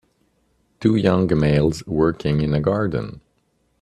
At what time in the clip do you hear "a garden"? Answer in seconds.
2.55-3.21